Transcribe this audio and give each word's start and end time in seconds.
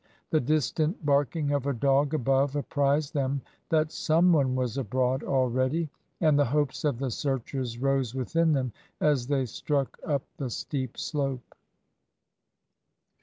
The 0.31 0.39
distant 0.39 1.05
barking 1.05 1.51
of 1.51 1.67
a 1.67 1.73
dog 1.75 2.15
above 2.15 2.55
apprised 2.55 3.13
them 3.13 3.43
that 3.69 3.91
some 3.91 4.33
one 4.33 4.55
was 4.55 4.75
abroad 4.79 5.21
already, 5.23 5.91
and 6.19 6.39
the 6.39 6.45
hopes 6.45 6.83
of 6.83 6.97
the 6.97 7.11
searchers 7.11 7.77
rose 7.77 8.15
within 8.15 8.53
them 8.53 8.73
as 8.99 9.27
they 9.27 9.45
struck 9.45 9.99
up 10.03 10.23
the 10.37 10.49
steep 10.49 10.97
slope. 10.97 11.53